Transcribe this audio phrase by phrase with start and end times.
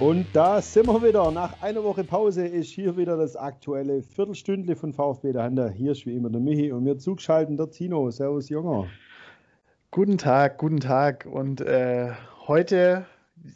[0.00, 1.30] Und da sind wir wieder.
[1.30, 5.68] Nach einer Woche Pause ist hier wieder das aktuelle Viertelstündle von VfB der Hander.
[5.68, 8.10] Hier ist wie immer der Michi und mir zugeschaltet der Tino.
[8.10, 8.86] Servus, Junger.
[9.90, 11.26] Guten Tag, guten Tag.
[11.30, 12.12] Und äh,
[12.46, 13.04] heute,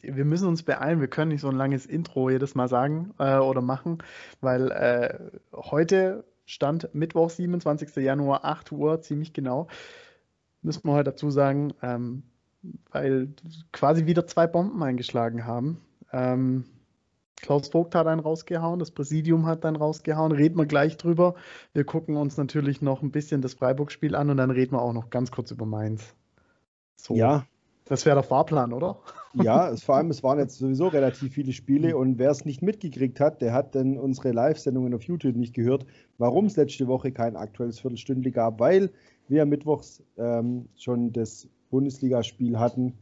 [0.02, 1.00] wir müssen uns beeilen.
[1.00, 4.02] Wir können nicht so ein langes Intro jedes Mal sagen äh, oder machen,
[4.42, 5.18] weil äh,
[5.54, 7.96] heute stand Mittwoch, 27.
[7.96, 9.68] Januar, 8 Uhr, ziemlich genau.
[10.60, 12.22] Müssen wir heute dazu sagen, ähm,
[12.92, 13.28] weil
[13.72, 15.80] quasi wieder zwei Bomben eingeschlagen haben.
[16.14, 16.64] Ähm,
[17.42, 21.34] Klaus Vogt hat einen rausgehauen, das Präsidium hat einen rausgehauen, reden wir gleich drüber.
[21.72, 24.92] Wir gucken uns natürlich noch ein bisschen das Freiburg-Spiel an und dann reden wir auch
[24.92, 26.14] noch ganz kurz über Mainz.
[26.96, 27.14] So.
[27.14, 27.44] Ja.
[27.86, 28.98] Das wäre der Fahrplan, oder?
[29.34, 32.62] Ja, es, vor allem, es waren jetzt sowieso relativ viele Spiele und wer es nicht
[32.62, 35.84] mitgekriegt hat, der hat dann unsere Live-Sendungen auf YouTube nicht gehört,
[36.16, 38.90] warum es letzte Woche kein aktuelles Viertelstündli gab, weil
[39.28, 42.94] wir mittwochs ähm, schon das Bundesligaspiel hatten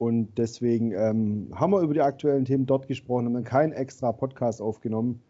[0.00, 4.12] und deswegen ähm, haben wir über die aktuellen Themen dort gesprochen, haben dann keinen extra
[4.12, 5.20] Podcast aufgenommen.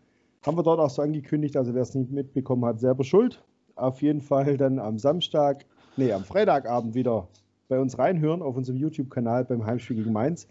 [0.47, 3.43] Haben wir dort auch so angekündigt, also wer es nicht mitbekommen hat, selber schuld.
[3.75, 7.27] Auf jeden Fall dann am Samstag, nee, am Freitagabend wieder
[7.67, 10.47] bei uns reinhören auf unserem YouTube-Kanal beim Heimspiel gegen Mainz.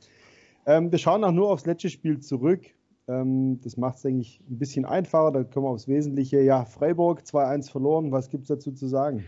[0.66, 2.66] Ähm, wir schauen auch nur aufs letzte Spiel zurück.
[3.08, 5.32] Ähm, das macht es, denke ich, ein bisschen einfacher.
[5.32, 6.42] Da kommen wir aufs Wesentliche.
[6.42, 8.12] Ja, Freiburg 2-1 verloren.
[8.12, 9.24] Was gibt es dazu zu sagen?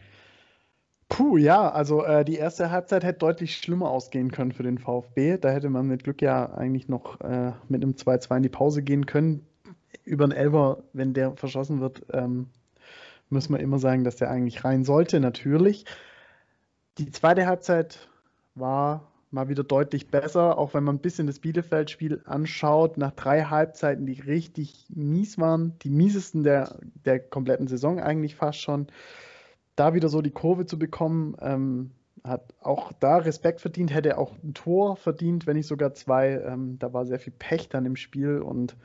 [1.12, 5.38] Puh, ja, also äh, die erste Halbzeit hätte deutlich schlimmer ausgehen können für den VfB.
[5.38, 8.82] Da hätte man mit Glück ja eigentlich noch äh, mit einem 2-2 in die Pause
[8.82, 9.46] gehen können.
[10.06, 12.48] Über den Elber, wenn der verschossen wird, ähm,
[13.30, 15.84] müssen wir immer sagen, dass der eigentlich rein sollte, natürlich.
[16.98, 18.08] Die zweite Halbzeit
[18.56, 23.44] war mal wieder deutlich besser, auch wenn man ein bisschen das Bielefeld-Spiel anschaut, nach drei
[23.44, 28.88] Halbzeiten, die richtig mies waren, die miesesten der, der kompletten Saison eigentlich fast schon
[29.76, 31.92] da wieder so die Kurve zu bekommen, ähm,
[32.24, 36.42] hat auch da Respekt verdient, hätte auch ein Tor verdient, wenn nicht sogar zwei.
[36.46, 38.76] Ähm, da war sehr viel Pech dann im Spiel und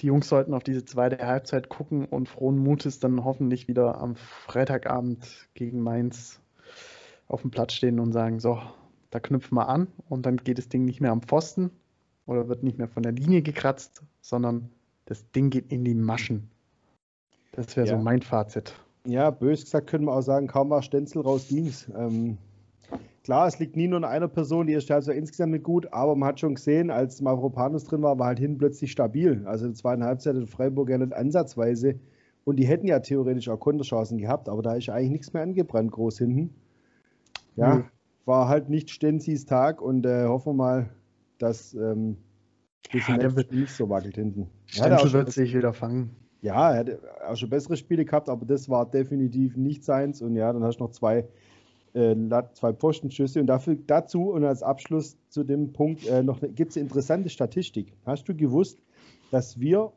[0.00, 4.16] die Jungs sollten auf diese zweite Halbzeit gucken und frohen Mutes dann hoffentlich wieder am
[4.16, 6.40] Freitagabend gegen Mainz
[7.28, 8.60] auf dem Platz stehen und sagen, so,
[9.10, 11.70] da knüpfen wir an und dann geht das Ding nicht mehr am Pfosten
[12.26, 14.70] oder wird nicht mehr von der Linie gekratzt, sondern
[15.06, 16.50] das Ding geht in die Maschen.
[17.52, 17.96] Das wäre ja.
[17.96, 18.74] so mein Fazit.
[19.06, 21.90] Ja, bös gesagt können wir auch sagen, kaum war Stenzel raus, ging's.
[21.96, 22.38] Ähm,
[23.22, 26.16] klar, es liegt nie nur an einer Person, die Halbzeit also insgesamt nicht gut, aber
[26.16, 29.42] man hat schon gesehen, als Mavropanos drin war, war halt hinten plötzlich stabil.
[29.46, 32.00] Also in der zweiten Halbzeit in Freiburg ja nicht ansatzweise.
[32.44, 35.90] Und die hätten ja theoretisch auch Konterchancen gehabt, aber da ist eigentlich nichts mehr angebrannt,
[35.92, 36.54] groß hinten.
[37.56, 37.84] Ja, mhm.
[38.24, 40.90] war halt nicht Stenzis Tag und äh, hoffen wir mal,
[41.38, 42.16] dass ähm,
[42.92, 44.48] ja, der wird nicht so wackelt hinten.
[44.66, 46.10] Stenzel wird sich wieder fangen
[46.46, 46.98] ja, er hat
[47.28, 50.22] auch schon bessere Spiele gehabt, aber das war definitiv nicht seins.
[50.22, 51.26] Und ja, dann hast du noch zwei,
[51.92, 52.14] äh,
[52.54, 53.40] zwei Pfostenschüsse.
[53.40, 57.30] Und dafür, dazu und als Abschluss zu dem Punkt äh, noch gibt es eine interessante
[57.30, 57.92] Statistik.
[58.06, 58.78] Hast du gewusst,
[59.32, 59.92] dass wir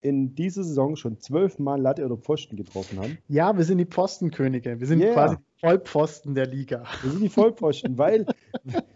[0.00, 3.18] in dieser Saison schon zwölfmal Latte oder Pfosten getroffen haben.
[3.28, 4.78] Ja, wir sind die Pfostenkönige.
[4.78, 5.12] Wir sind yeah.
[5.12, 6.84] quasi Vollpfosten der Liga.
[7.02, 8.26] Wir sind die Vollpfosten, weil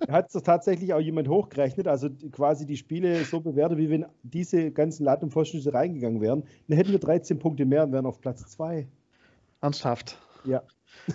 [0.08, 4.70] hat es tatsächlich auch jemand hochgerechnet, also quasi die Spiele so bewertet, wie wenn diese
[4.70, 6.44] ganzen Latte- und Pfosten reingegangen wären.
[6.68, 8.88] Dann hätten wir 13 Punkte mehr und wären auf Platz 2.
[9.60, 10.18] Ernsthaft?
[10.44, 10.62] Ja.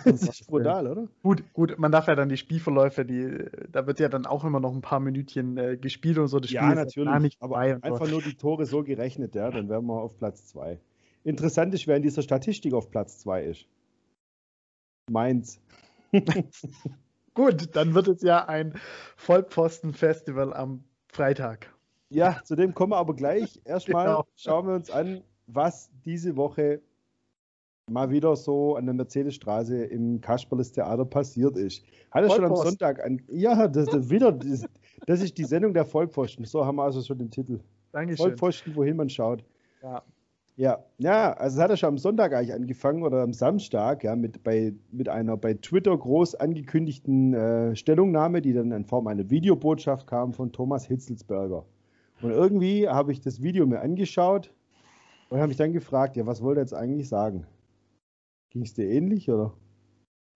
[0.04, 1.08] Das ist brutal, oder?
[1.22, 4.60] Gut, gut, man darf ja dann die Spielverläufe, die, da wird ja dann auch immer
[4.60, 6.38] noch ein paar Minütchen äh, gespielt und so.
[6.38, 8.12] Das Spiel ja, natürlich, nicht aber einfach so.
[8.12, 10.78] nur die Tore so gerechnet, ja, dann wären wir auf Platz 2.
[11.24, 13.66] Interessant ist, wer in dieser Statistik auf Platz 2 ist.
[15.10, 15.60] Mainz.
[17.34, 18.74] gut, dann wird es ja ein
[19.16, 21.72] Vollpfosten-Festival am Freitag.
[22.10, 23.60] Ja, zu dem kommen wir aber gleich.
[23.64, 24.26] Erstmal genau.
[24.36, 26.80] schauen wir uns an, was diese Woche
[27.88, 31.84] mal wieder so an der Mercedesstraße im Kasperles Theater passiert ist.
[32.12, 33.20] Hat er schon am Sonntag an.
[33.28, 34.64] Ja, das, das wieder, das,
[35.06, 36.44] das, ist die Sendung der Vollpfosten.
[36.44, 37.60] So haben wir also schon den Titel.
[37.92, 38.26] Dankeschön.
[38.26, 39.44] Vollpfosten, wohin man schaut.
[39.82, 40.02] Ja.
[40.56, 44.14] Ja, ja, also es hat er schon am Sonntag eigentlich angefangen oder am Samstag, ja,
[44.14, 49.30] mit, bei, mit einer bei Twitter groß angekündigten äh, Stellungnahme, die dann in Form einer
[49.30, 51.64] Videobotschaft kam von Thomas Hitzelsberger.
[52.20, 54.52] Und irgendwie habe ich das Video mir angeschaut
[55.30, 57.46] und habe mich dann gefragt, ja, was wollte er jetzt eigentlich sagen?
[58.50, 59.54] Ging es dir ähnlich, oder?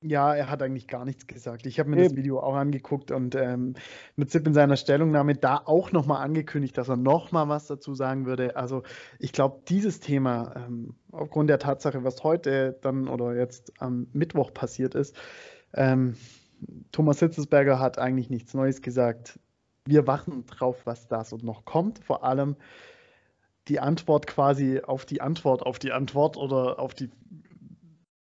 [0.06, 1.64] Ja, er hat eigentlich gar nichts gesagt.
[1.64, 2.08] Ich habe mir Eben.
[2.08, 3.72] das Video auch angeguckt und ähm,
[4.16, 8.26] mit Zip in seiner Stellungnahme da auch nochmal angekündigt, dass er nochmal was dazu sagen
[8.26, 8.54] würde.
[8.54, 8.82] Also
[9.18, 14.52] ich glaube, dieses Thema, ähm, aufgrund der Tatsache, was heute dann oder jetzt am Mittwoch
[14.52, 15.16] passiert ist,
[15.72, 16.16] ähm,
[16.92, 19.38] Thomas Hitzesberger hat eigentlich nichts Neues gesagt.
[19.86, 22.04] Wir warten drauf, was da so noch kommt.
[22.04, 22.56] Vor allem
[23.68, 27.10] die Antwort quasi auf die Antwort auf die Antwort oder auf die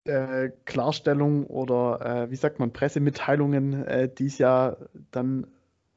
[0.04, 4.76] äh, Klarstellung oder äh, wie sagt man, Pressemitteilungen, äh, die es ja
[5.10, 5.46] dann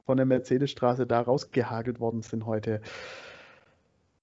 [0.05, 2.81] von der Mercedesstraße da rausgehagelt worden sind heute.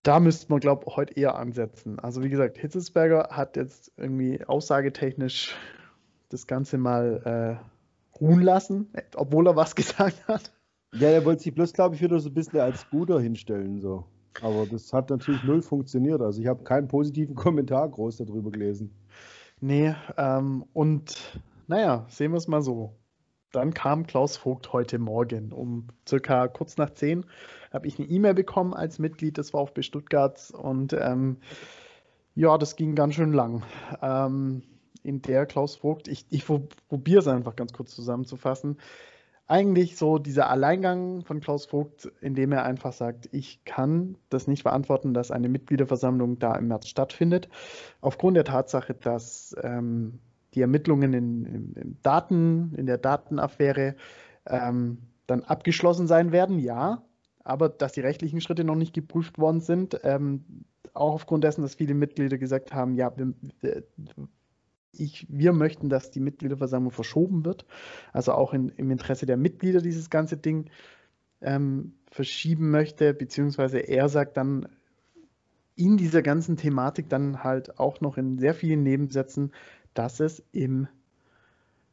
[0.02, 1.98] Da müsste man, glaube ich, heute eher ansetzen.
[1.98, 5.54] Also wie gesagt, Hitzesberger hat jetzt irgendwie aussagetechnisch
[6.28, 10.52] das Ganze mal äh, ruhen lassen, obwohl er was gesagt hat.
[10.92, 13.80] Ja, er wollte sich bloß, glaube ich, wieder so ein bisschen als Guter hinstellen.
[13.80, 14.04] So.
[14.42, 16.20] Aber das hat natürlich null funktioniert.
[16.20, 18.90] Also ich habe keinen positiven Kommentar groß darüber gelesen.
[19.66, 22.92] Nee, ähm, und naja, sehen wir es mal so.
[23.50, 27.24] Dann kam Klaus Vogt heute Morgen um circa kurz nach zehn.
[27.72, 31.38] Habe ich eine E-Mail bekommen als Mitglied des VfB Stuttgart und ähm,
[32.34, 33.62] ja, das ging ganz schön lang.
[34.02, 34.64] Ähm,
[35.02, 38.76] in der Klaus Vogt, ich, ich probiere es einfach ganz kurz zusammenzufassen.
[39.46, 44.62] Eigentlich so dieser Alleingang von Klaus Vogt, indem er einfach sagt, ich kann das nicht
[44.62, 47.50] verantworten, dass eine Mitgliederversammlung da im März stattfindet,
[48.00, 50.18] aufgrund der Tatsache, dass ähm,
[50.54, 53.96] die Ermittlungen in, in, in, Daten, in der Datenaffäre
[54.46, 57.02] ähm, dann abgeschlossen sein werden, ja,
[57.42, 60.64] aber dass die rechtlichen Schritte noch nicht geprüft worden sind, ähm,
[60.94, 63.84] auch aufgrund dessen, dass viele Mitglieder gesagt haben, ja, wir,
[64.98, 67.66] ich, wir möchten, dass die Mitgliederversammlung verschoben wird,
[68.12, 70.70] also auch in, im Interesse der Mitglieder dieses ganze Ding
[71.40, 74.68] ähm, verschieben möchte, beziehungsweise er sagt dann
[75.76, 79.52] in dieser ganzen Thematik dann halt auch noch in sehr vielen Nebensätzen,
[79.92, 80.88] dass es im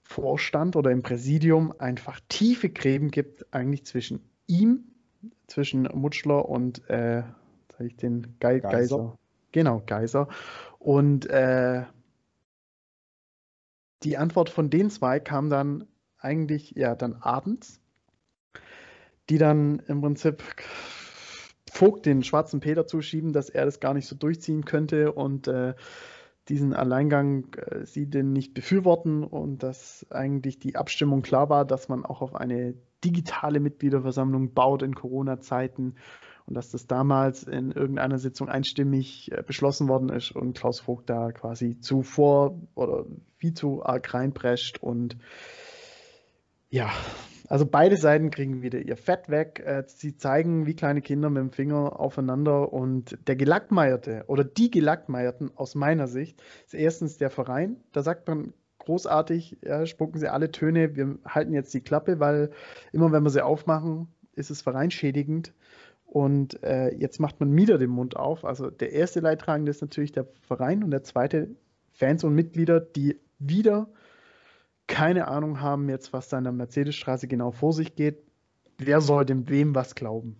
[0.03, 4.83] Vorstand oder im Präsidium einfach tiefe Gräben gibt, eigentlich zwischen ihm,
[5.47, 7.23] zwischen Mutschler und äh,
[7.71, 8.69] sag ich den Ge Geiser.
[8.69, 9.17] Geiser.
[9.51, 10.27] Genau, Geiser.
[10.79, 11.83] Und äh,
[14.03, 15.85] die Antwort von den zwei kam dann
[16.17, 17.79] eigentlich ja dann abends,
[19.29, 20.43] die dann im Prinzip
[21.73, 25.73] Vogt den schwarzen Peter zuschieben, dass er das gar nicht so durchziehen könnte und äh,
[26.49, 31.87] diesen Alleingang äh, sie denn nicht befürworten und dass eigentlich die Abstimmung klar war, dass
[31.87, 32.75] man auch auf eine
[33.05, 35.95] digitale Mitgliederversammlung baut in Corona-Zeiten
[36.51, 41.09] und dass das damals in irgendeiner Sitzung einstimmig äh, beschlossen worden ist und Klaus Vogt
[41.09, 43.05] da quasi zuvor oder
[43.37, 45.15] viel zu arg reinprescht und
[46.69, 46.91] ja,
[47.47, 49.63] also beide Seiten kriegen wieder ihr Fett weg.
[49.65, 54.71] Äh, sie zeigen wie kleine Kinder mit dem Finger aufeinander und der Gelackmeierte oder die
[54.71, 57.77] Gelackmeierten aus meiner Sicht ist erstens der Verein.
[57.93, 62.51] Da sagt man großartig, ja, spucken sie alle Töne, wir halten jetzt die Klappe, weil
[62.91, 65.53] immer wenn wir sie aufmachen, ist es vereinschädigend.
[66.11, 68.43] Und äh, jetzt macht man wieder den Mund auf.
[68.43, 71.55] Also der erste Leidtragende ist natürlich der Verein und der zweite
[71.93, 73.87] Fans und Mitglieder, die wieder
[74.87, 78.17] keine Ahnung haben jetzt, was da in der Mercedesstraße genau vor sich geht,
[78.77, 80.35] wer soll dem wem was glauben?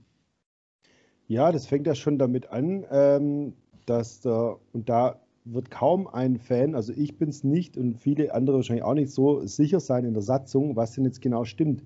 [1.27, 3.53] Ja, das fängt ja schon damit an, ähm,
[3.85, 8.33] dass da, und da wird kaum ein Fan, also ich bin es nicht und viele
[8.33, 11.85] andere wahrscheinlich auch nicht so sicher sein in der Satzung, was denn jetzt genau stimmt.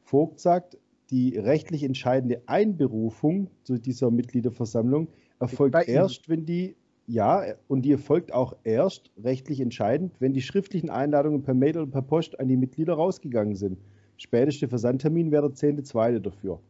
[0.00, 0.78] Vogt sagt,
[1.10, 5.08] die rechtlich entscheidende Einberufung zu dieser Mitgliederversammlung
[5.38, 6.76] erfolgt erst, wenn die
[7.08, 11.90] ja, und die erfolgt auch erst rechtlich entscheidend, wenn die schriftlichen Einladungen per Mail oder
[11.90, 13.78] per Post an die Mitglieder rausgegangen sind.
[14.16, 16.18] Späteste Versandtermin wäre der 10.2.
[16.18, 16.60] dafür.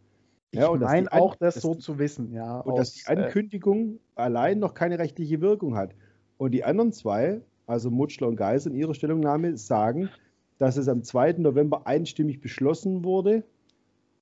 [0.50, 2.61] Ich ja, meine auch, das so zu wissen, ja.
[2.61, 5.94] Und aus, dass die äh, Ankündigung äh, allein noch keine rechtliche Wirkung hat.
[6.37, 10.11] Und die anderen zwei, also Mutschler und Geis in ihrer Stellungnahme, sagen,
[10.59, 11.33] dass es am 2.
[11.38, 13.43] November einstimmig beschlossen wurde,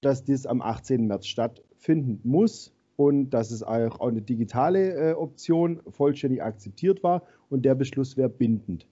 [0.05, 1.07] dass dies am 18.
[1.07, 7.65] März stattfinden muss und dass es auch eine digitale äh, Option vollständig akzeptiert war und
[7.65, 8.87] der Beschluss wäre bindend.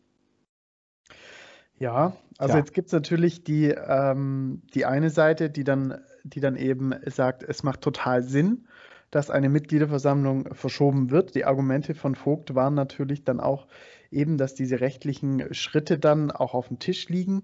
[1.78, 2.60] Ja, also ja.
[2.60, 7.42] jetzt gibt es natürlich die, ähm, die eine Seite, die dann, die dann eben sagt,
[7.42, 8.68] es macht total Sinn,
[9.10, 11.34] dass eine Mitgliederversammlung verschoben wird.
[11.34, 13.66] Die Argumente von Vogt waren natürlich dann auch
[14.10, 17.42] eben, dass diese rechtlichen Schritte dann auch auf dem Tisch liegen,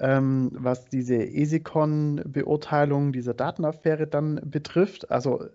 [0.00, 5.10] ähm, was diese ESICON-Beurteilung dieser Datenaffäre dann betrifft.
[5.10, 5.46] Also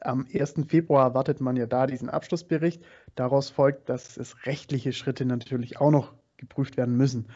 [0.00, 0.54] am 1.
[0.68, 2.84] Februar erwartet man ja da diesen Abschlussbericht.
[3.14, 7.28] Daraus folgt, dass es rechtliche Schritte natürlich auch noch geprüft werden müssen.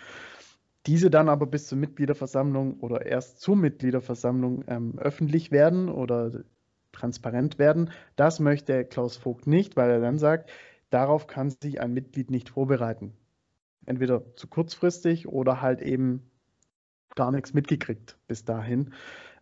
[0.86, 6.30] Diese dann aber bis zur Mitgliederversammlung oder erst zur Mitgliederversammlung ähm, öffentlich werden oder
[6.92, 7.90] transparent werden.
[8.16, 10.50] Das möchte Klaus Vogt nicht, weil er dann sagt,
[10.90, 13.12] darauf kann sich ein Mitglied nicht vorbereiten.
[13.87, 16.30] Entweder zu kurzfristig oder halt eben
[17.14, 18.92] gar nichts mitgekriegt bis dahin.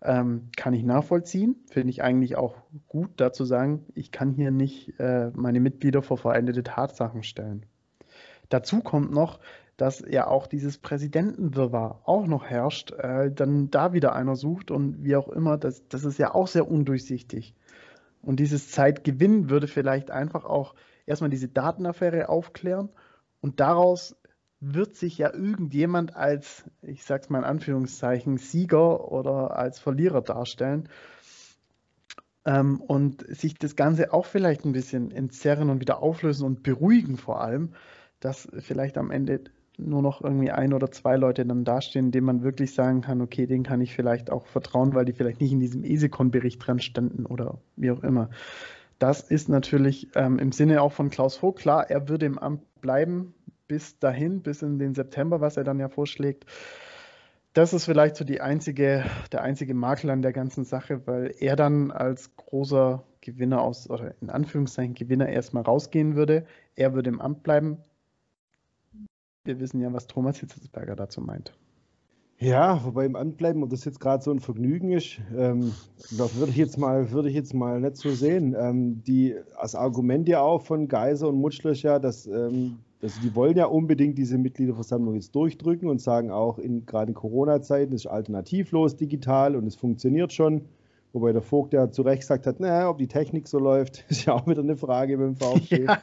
[0.03, 4.99] Ähm, kann ich nachvollziehen, finde ich eigentlich auch gut, dazu sagen, ich kann hier nicht
[5.01, 7.67] äh, meine Mitglieder vor veränderte Tatsachen stellen.
[8.49, 9.41] Dazu kommt noch,
[9.77, 15.05] dass ja auch dieses Präsidentenwirrwarr auch noch herrscht, äh, dann da wieder einer sucht und
[15.05, 17.55] wie auch immer, das, das ist ja auch sehr undurchsichtig.
[18.23, 20.75] Und dieses Zeitgewinn würde vielleicht einfach auch
[21.05, 22.89] erstmal diese Datenaffäre aufklären
[23.41, 24.17] und daraus
[24.61, 30.89] wird sich ja irgendjemand als, ich sag's mal in Anführungszeichen, Sieger oder als Verlierer darstellen
[32.47, 37.17] ähm, und sich das Ganze auch vielleicht ein bisschen entzerren und wieder auflösen und beruhigen
[37.17, 37.75] vor allem,
[38.21, 39.45] dass vielleicht am Ende
[39.79, 43.47] nur noch irgendwie ein oder zwei Leute dann dastehen, denen man wirklich sagen kann, okay,
[43.47, 47.27] den kann ich vielleicht auch vertrauen, weil die vielleicht nicht in diesem ESECON-Bericht dran standen
[47.27, 48.31] oder wie auch immer.
[48.99, 52.63] Das ist natürlich ähm, im Sinne auch von Klaus Vogt klar, er würde im Amt
[52.81, 53.35] bleiben
[53.69, 56.47] bis dahin, bis in den September, was er dann ja vorschlägt.
[57.53, 61.57] Das ist vielleicht so die einzige, der einzige Makel an der ganzen Sache, weil er
[61.57, 66.47] dann als großer Gewinner aus, oder in Anführungszeichen Gewinner erstmal rausgehen würde.
[66.75, 67.79] Er würde im Amt bleiben.
[69.45, 71.57] Wir wissen ja, was Thomas Hitzelsberger dazu meint.
[72.39, 75.73] Ja, wobei im Amt bleiben, ob das jetzt gerade so ein Vergnügen ist, ähm,
[76.19, 78.55] das würde ich jetzt mal, würde ich jetzt mal nicht so sehen.
[78.59, 83.35] Ähm, die, das Argument ja auch von Geiser und Mutschlöch ja, dass ähm, also die
[83.35, 88.07] wollen ja unbedingt diese Mitgliederversammlung jetzt durchdrücken und sagen auch, in, gerade in Corona-Zeiten ist
[88.07, 90.63] alternativlos digital und es funktioniert schon.
[91.13, 94.27] Wobei der Vogt ja zu Recht gesagt hat, naja, ob die Technik so läuft, ist
[94.27, 95.85] ja auch wieder eine Frage dem VfB.
[95.85, 96.03] Ja.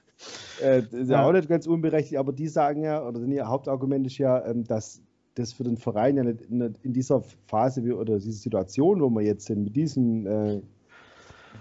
[0.61, 4.07] Äh, ist ja, ja, auch nicht ganz unberechtigt, aber die sagen ja, oder ihr Hauptargument
[4.07, 5.01] ist ja, ähm, dass
[5.35, 9.21] das für den Verein ja nicht, nicht in dieser Phase oder dieser Situation, wo wir
[9.21, 10.61] jetzt sind, mit diesem äh,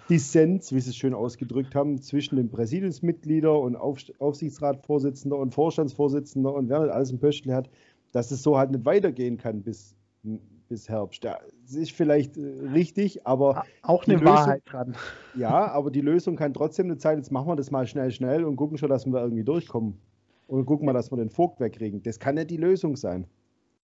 [0.08, 6.52] Dissens, wie sie es schön ausgedrückt haben, zwischen den Präsidiumsmitgliedern und Auf Aufsichtsratsvorsitzender und Vorstandsvorsitzender
[6.52, 7.70] und wer nicht alles im Pöstle hat,
[8.12, 9.94] dass es so halt nicht weitergehen kann bis,
[10.68, 11.24] bis Herbst.
[11.24, 13.64] Ja, das ist vielleicht äh, richtig, aber.
[13.82, 14.96] Auch eine Lösung, Wahrheit dran.
[15.34, 18.44] Ja, aber die Lösung kann trotzdem eine Zeit, jetzt machen wir das mal schnell, schnell
[18.44, 19.98] und gucken schon, dass wir irgendwie durchkommen.
[20.46, 22.02] Und gucken mal, dass wir den Vogt wegkriegen.
[22.02, 23.26] Das kann ja die Lösung sein.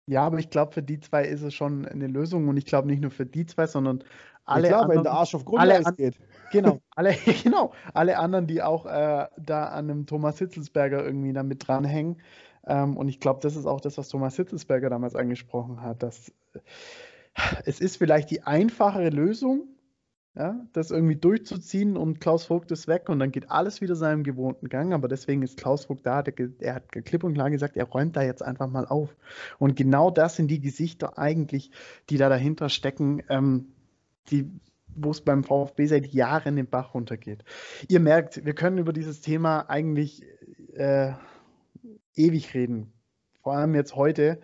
[0.07, 2.87] Ja, aber ich glaube, für die zwei ist es schon eine Lösung und ich glaube
[2.87, 4.03] nicht nur für die zwei, sondern
[4.45, 6.19] alle ja, klar, anderen, wenn der Arsch auf Grundeis an, geht.
[6.51, 11.67] Genau, alle, genau, alle anderen, die auch äh, da an einem Thomas Hitzelsberger irgendwie damit
[11.67, 12.21] dranhängen.
[12.67, 16.29] Ähm, und ich glaube, das ist auch das, was Thomas Hitzelsberger damals angesprochen hat, dass
[16.53, 16.59] äh,
[17.65, 19.74] es ist vielleicht die einfachere Lösung,
[20.37, 24.23] ja, das irgendwie durchzuziehen und Klaus Vogt ist weg und dann geht alles wieder seinem
[24.23, 24.93] gewohnten Gang.
[24.93, 28.17] Aber deswegen ist Klaus Vogt da, der, er hat klipp und klar gesagt, er räumt
[28.17, 29.15] da jetzt einfach mal auf.
[29.59, 31.71] Und genau das sind die Gesichter eigentlich,
[32.09, 33.67] die da dahinter stecken, ähm,
[34.29, 34.51] die
[34.97, 37.43] wo es beim VfB seit Jahren den Bach runtergeht.
[37.89, 40.23] Ihr merkt, wir können über dieses Thema eigentlich
[40.73, 41.11] äh,
[42.15, 42.93] ewig reden.
[43.43, 44.39] Vor allem jetzt heute,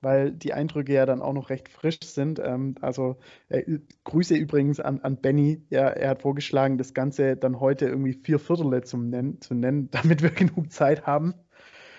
[0.00, 2.38] weil die Eindrücke ja dann auch noch recht frisch sind.
[2.38, 3.16] Ähm, also
[3.48, 5.62] äh, Grüße übrigens an, an Benny.
[5.70, 9.90] Ja, er hat vorgeschlagen, das Ganze dann heute irgendwie vier Viertel zum nennen, zu nennen,
[9.90, 11.34] damit wir genug Zeit haben.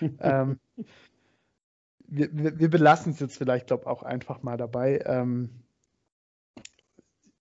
[0.20, 0.60] ähm,
[2.08, 5.02] wir, wir, wir belassen es jetzt vielleicht, glaube ich, auch einfach mal dabei.
[5.06, 5.64] Ähm,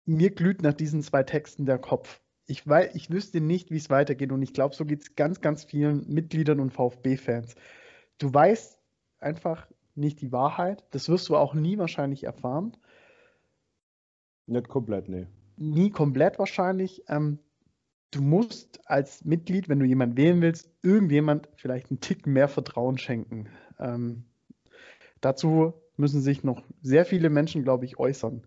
[0.05, 2.21] mir glüht nach diesen zwei Texten der Kopf.
[2.47, 5.41] Ich, weiß, ich wüsste nicht, wie es weitergeht und ich glaube, so geht es ganz,
[5.41, 7.55] ganz vielen Mitgliedern und VfB-Fans.
[8.17, 8.79] Du weißt
[9.21, 10.85] einfach, nicht die Wahrheit.
[10.91, 12.77] Das wirst du auch nie wahrscheinlich erfahren.
[14.47, 15.27] Nicht komplett, nee.
[15.57, 17.05] Nie komplett wahrscheinlich.
[17.09, 17.39] Ähm,
[18.11, 22.97] du musst als Mitglied, wenn du jemanden wählen willst, irgendjemand vielleicht einen Tick mehr Vertrauen
[22.99, 23.49] schenken.
[23.79, 24.25] Ähm,
[25.21, 28.43] dazu müssen sich noch sehr viele Menschen, glaube ich, äußern.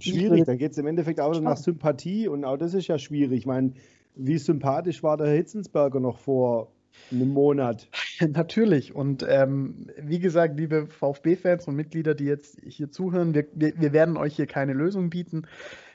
[0.00, 3.38] Schwierig, da geht es im Endeffekt auch nach Sympathie und auch das ist ja schwierig.
[3.38, 3.74] Ich meine,
[4.14, 6.72] wie sympathisch war der Hitzensberger noch vor
[7.10, 7.88] einem Monat.
[8.20, 8.94] Natürlich.
[8.94, 13.92] Und ähm, wie gesagt, liebe VfB-Fans und Mitglieder, die jetzt hier zuhören, wir, wir, wir,
[13.92, 15.46] werden euch hier keine Lösung bieten.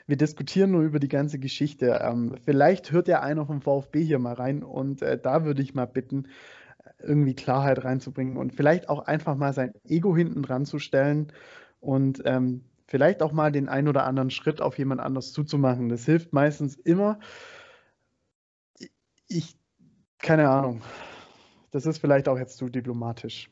[0.06, 2.00] Wir diskutieren nur über die ganze Geschichte.
[2.02, 5.74] Ähm, vielleicht hört der einer vom VfB hier mal rein und äh, da würde ich
[5.74, 6.28] mal bitten,
[7.00, 11.32] irgendwie Klarheit reinzubringen und vielleicht auch einfach mal sein Ego hinten dran zu stellen
[11.80, 15.88] und ähm, vielleicht auch mal den ein oder anderen Schritt auf jemand anders zuzumachen.
[15.88, 17.18] Das hilft meistens immer.
[19.28, 19.56] Ich
[20.22, 20.80] keine Ahnung.
[21.72, 23.50] Das ist vielleicht auch jetzt zu diplomatisch.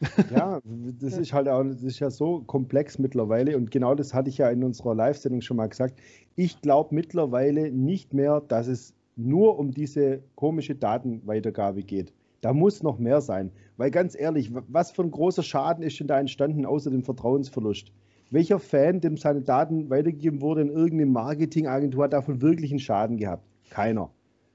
[0.30, 4.30] Ja, das ist halt auch, das ist ja so komplex mittlerweile und genau das hatte
[4.30, 5.98] ich ja in unserer Live-Sendung schon mal gesagt.
[6.36, 12.12] Ich glaube mittlerweile nicht mehr, dass es nur um diese komische Datenweitergabe geht.
[12.40, 13.50] Da muss noch mehr sein.
[13.76, 17.92] Weil ganz ehrlich, was für ein großer Schaden ist denn da entstanden außer dem Vertrauensverlust?
[18.30, 23.16] Welcher Fan, dem seine Daten weitergegeben wurde in irgendeine Marketingagentur, hat davon wirklich einen Schaden
[23.16, 23.44] gehabt?
[23.70, 24.10] Keiner.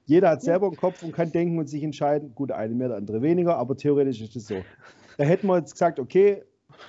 [0.06, 2.34] Jeder hat selber einen Kopf und kann denken und sich entscheiden.
[2.34, 4.56] Gut, eine mehr, der andere weniger, aber theoretisch ist es so.
[5.16, 6.42] Da hätten wir jetzt gesagt, okay,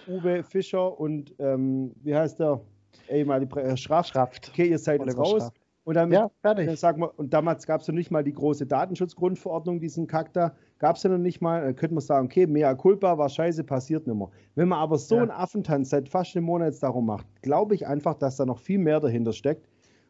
[0.08, 2.62] Uwe Fischer und ähm, wie heißt der?
[3.10, 4.10] Ehemalige Herr Schraft.
[4.10, 4.50] Schraft.
[4.50, 5.44] Okay, ihr seid jetzt raus.
[5.44, 5.54] Schraft.
[5.84, 6.66] Und dann, ja, fertig.
[6.66, 10.34] Dann sagen wir, und damals gab es noch nicht mal die große Datenschutzgrundverordnung, diesen Kack
[10.34, 10.56] da.
[10.80, 11.62] Gab es ja noch nicht mal.
[11.62, 14.30] Dann könnte man sagen, okay, mea culpa, war scheiße, passiert nicht mehr.
[14.56, 15.22] Wenn man aber so ja.
[15.22, 18.80] einen Affentanz seit fast einem Monat darum macht, glaube ich einfach, dass da noch viel
[18.80, 19.68] mehr dahinter steckt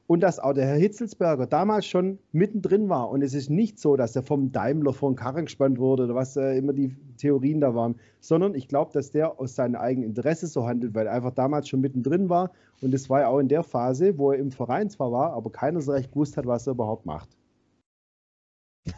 [0.08, 3.10] und dass auch der Herr Hitzelsberger damals schon mittendrin war.
[3.10, 6.16] Und es ist nicht so, dass er vom Daimler vor den Karren gespannt wurde oder
[6.16, 10.10] was äh, immer die Theorien da waren, sondern ich glaube, dass der aus seinem eigenen
[10.10, 12.52] Interesse so handelt, weil er einfach damals schon mittendrin war.
[12.82, 15.52] Und es war ja auch in der Phase, wo er im Verein zwar war, aber
[15.52, 17.30] keiner so recht gewusst hat, was er überhaupt macht.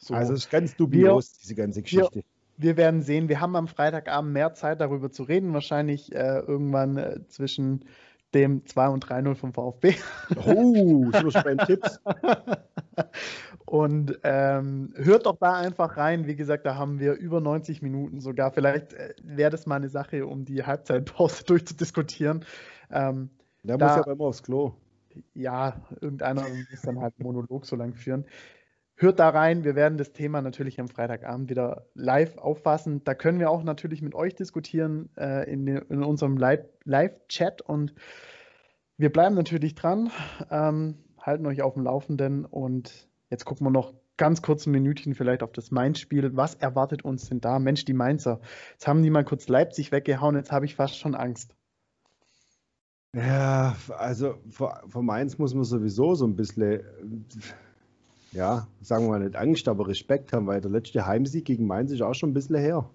[0.00, 0.14] So.
[0.14, 2.14] Also es ist ganz dubios, wir, diese ganze Geschichte.
[2.14, 2.22] Wir,
[2.56, 3.28] wir, werden sehen.
[3.28, 7.84] Wir haben am Freitagabend mehr Zeit darüber zu reden, wahrscheinlich äh, irgendwann äh, zwischen
[8.34, 9.94] dem 2 und 3-0 vom VfB.
[10.44, 12.00] Oh, so spannend Tipps.
[13.64, 16.26] Und ähm, hört doch da einfach rein.
[16.26, 18.50] Wie gesagt, da haben wir über 90 Minuten sogar.
[18.50, 22.46] Vielleicht äh, wäre das mal eine Sache, um die Halbzeitpause durchzudiskutieren.
[22.90, 23.30] Ähm,
[23.62, 24.72] Der da, muss ja immer aufs Klo.
[25.34, 28.24] Ja, irgendeiner muss dann halt Monolog so lang führen.
[29.00, 29.62] Hört da rein.
[29.62, 33.04] Wir werden das Thema natürlich am Freitagabend wieder live auffassen.
[33.04, 37.94] Da können wir auch natürlich mit euch diskutieren äh, in, in, unserem Live-Chat und
[38.96, 40.10] wir bleiben natürlich dran,
[40.50, 45.14] ähm, halten euch auf dem Laufenden und jetzt gucken wir noch ganz kurz ein Minütchen
[45.14, 46.36] vielleicht auf das Mainz-Spiel.
[46.36, 47.60] Was erwartet uns denn da?
[47.60, 48.40] Mensch, die Mainzer.
[48.72, 51.54] Jetzt haben die mal kurz Leipzig weggehauen, jetzt habe ich fast schon Angst.
[53.14, 56.82] Ja, also vor, vor Mainz muss man sowieso so ein bisschen
[58.32, 61.90] ja, sagen wir mal nicht Angst, aber Respekt haben, weil der letzte Heimsieg gegen Mainz
[61.92, 62.88] ist auch schon ein bisschen her.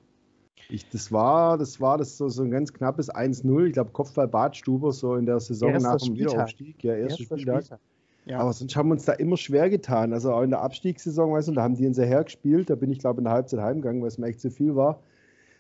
[0.69, 3.65] Ich, das war, das war das so, so ein ganz knappes 1-0.
[3.65, 6.83] Ich glaube, Kopfball Badstuber so in der Saison Erster nach dem Wiederaufstieg.
[6.83, 7.65] Ja, erster, erster Spieltag.
[7.65, 7.79] Spieltag.
[8.25, 8.39] Ja.
[8.39, 10.13] Aber sonst haben wir uns da immer schwer getan.
[10.13, 12.69] Also auch in der Abstiegssaison, weißt du, da haben die uns ja hergespielt.
[12.69, 14.75] Da bin ich, glaube ich, in der Halbzeit heimgegangen, weil es mir echt zu viel
[14.75, 15.01] war.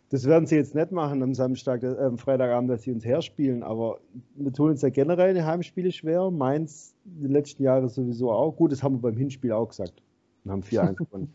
[0.09, 3.63] Das werden sie jetzt nicht machen am Samstag, äh, am Freitagabend, dass sie uns herspielen,
[3.63, 3.99] aber
[4.35, 6.29] wir tun uns ja generell in Heimspiele schwer.
[6.29, 8.55] Mainz die letzten Jahre sowieso auch.
[8.55, 10.03] Gut, das haben wir beim Hinspiel auch gesagt.
[10.43, 11.33] Wir haben 4-1 gewonnen.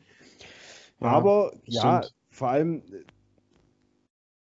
[1.01, 2.15] ja, aber ja, stimmt.
[2.31, 2.83] vor allem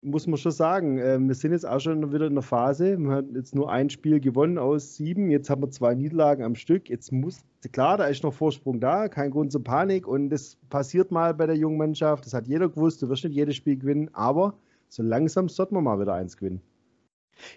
[0.04, 2.98] muss man schon sagen, äh, wir sind jetzt auch schon wieder in der Phase.
[2.98, 5.30] Wir haben jetzt nur ein Spiel gewonnen aus sieben.
[5.30, 6.90] Jetzt haben wir zwei Niederlagen am Stück.
[6.90, 7.42] Jetzt muss,
[7.72, 10.08] klar, da ist noch Vorsprung da, kein Grund zur Panik.
[10.08, 12.26] Und das passiert mal bei der jungen Mannschaft.
[12.26, 13.02] Das hat jeder gewusst.
[13.02, 14.10] Du wirst nicht jedes Spiel gewinnen.
[14.14, 14.56] Aber
[14.90, 16.62] so langsam sollten wir mal wieder eins gewinnen.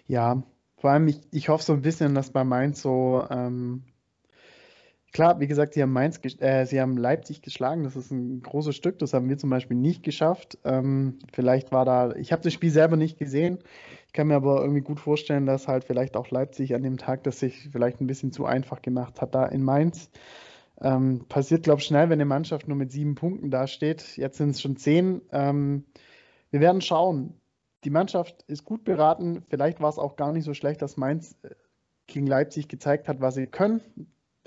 [0.07, 0.43] Ja,
[0.77, 3.83] vor allem, ich, ich hoffe so ein bisschen, dass bei Mainz so ähm,
[5.17, 7.83] Klar, wie gesagt, sie haben, Mainz, äh, sie haben Leipzig geschlagen.
[7.83, 8.99] Das ist ein großes Stück.
[8.99, 10.59] Das haben wir zum Beispiel nicht geschafft.
[10.63, 13.57] Ähm, vielleicht war da, ich habe das Spiel selber nicht gesehen.
[14.05, 17.23] Ich kann mir aber irgendwie gut vorstellen, dass halt vielleicht auch Leipzig an dem Tag
[17.23, 20.11] das sich vielleicht ein bisschen zu einfach gemacht hat da in Mainz.
[20.81, 24.17] Ähm, passiert, glaube ich, schnell, wenn eine Mannschaft nur mit sieben Punkten dasteht.
[24.17, 25.23] Jetzt sind es schon zehn.
[25.31, 25.85] Ähm,
[26.51, 27.33] wir werden schauen.
[27.85, 29.43] Die Mannschaft ist gut beraten.
[29.49, 31.55] Vielleicht war es auch gar nicht so schlecht, dass Mainz äh,
[32.05, 33.81] gegen Leipzig gezeigt hat, was sie können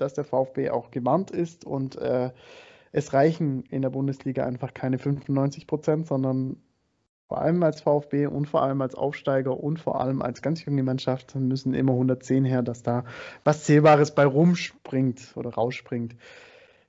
[0.01, 2.31] dass der VfB auch gewarnt ist und äh,
[2.91, 6.57] es reichen in der Bundesliga einfach keine 95 Prozent, sondern
[7.27, 10.83] vor allem als VfB und vor allem als Aufsteiger und vor allem als ganz junge
[10.83, 13.05] Mannschaft müssen immer 110 her, dass da
[13.45, 16.17] was Zählbares bei rumspringt oder rausspringt.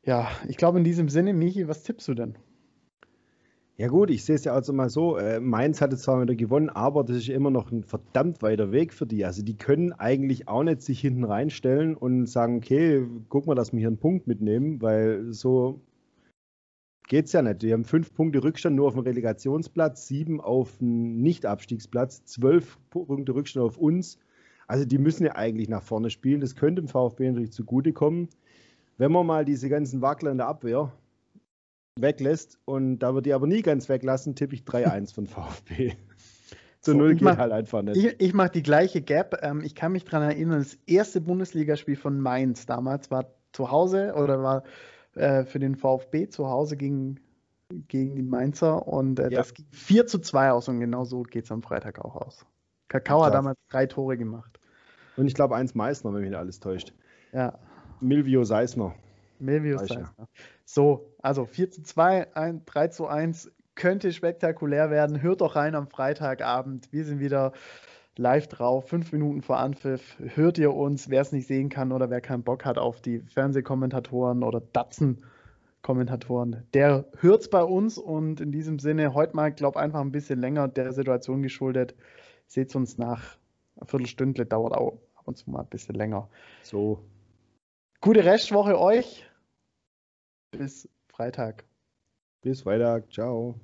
[0.04, 2.34] Ja, ich glaube in diesem Sinne, Michi, was tippst du denn?
[3.78, 6.34] Ja gut, ich sehe es ja also mal so, äh, Mainz hat jetzt zwar wieder
[6.34, 9.24] gewonnen, aber das ist immer noch ein verdammt weiter Weg für die.
[9.24, 13.72] Also die können eigentlich auch nicht sich hinten reinstellen und sagen, okay, guck mal, dass
[13.72, 15.80] wir hier einen Punkt mitnehmen, weil so
[17.08, 17.62] geht es ja nicht.
[17.62, 23.34] Die haben fünf Punkte Rückstand nur auf dem Relegationsplatz, sieben auf dem Nicht-Abstiegsplatz, zwölf Punkte
[23.34, 24.18] Rückstand auf uns.
[24.66, 26.40] Also die müssen ja eigentlich nach vorne spielen.
[26.40, 28.28] Das könnte dem VfB natürlich zugutekommen.
[28.98, 30.92] Wenn man mal diese ganzen Wackler in der Abwehr
[31.98, 35.92] weglässt und da wird die aber nie ganz weglassen, tippe ich 3-1 von VfB.
[36.80, 37.96] Zu so, null geht mach, halt einfach nicht.
[37.96, 39.38] Ich, ich mache die gleiche Gap.
[39.42, 44.14] Ähm, ich kann mich daran erinnern, das erste Bundesligaspiel von Mainz damals war zu Hause
[44.16, 44.64] oder war
[45.14, 47.20] äh, für den VfB zu Hause gegen,
[47.86, 49.38] gegen die Mainzer und äh, ja.
[49.38, 52.44] das ging 4 zu 2 aus und genau so geht es am Freitag auch aus.
[52.88, 54.58] Kakao hat damals drei Tore gemacht.
[55.16, 56.92] Und ich glaube eins Meißner, wenn mich nicht alles täuscht.
[57.32, 57.58] Ja.
[58.00, 58.94] Milvio Seisner.
[59.42, 60.14] Milvio Seisner.
[60.64, 65.22] So, also 4 zu 2, 1, 3 zu 1 könnte spektakulär werden.
[65.22, 66.92] Hört doch rein am Freitagabend.
[66.92, 67.52] Wir sind wieder
[68.16, 70.18] live drauf, fünf Minuten vor Anpfiff.
[70.18, 73.20] Hört ihr uns, wer es nicht sehen kann oder wer keinen Bock hat auf die
[73.20, 79.80] Fernsehkommentatoren oder Datsen-Kommentatoren, der hört es bei uns und in diesem Sinne heute mal, glaube
[79.80, 81.94] einfach ein bisschen länger der Situation geschuldet.
[82.46, 83.36] Seht es uns nach.
[83.76, 86.28] Eine Viertelstunde dauert auch ab und zu mal ein bisschen länger.
[86.62, 87.02] So.
[88.00, 89.24] Gute Restwoche euch.
[90.52, 91.64] Bis Freitag.
[92.42, 93.12] Bis Freitag.
[93.12, 93.58] Ciao.